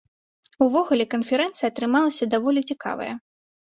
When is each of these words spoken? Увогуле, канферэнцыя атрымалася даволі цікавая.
Увогуле, 0.67 1.05
канферэнцыя 1.13 1.71
атрымалася 1.71 2.33
даволі 2.35 2.69
цікавая. 2.75 3.13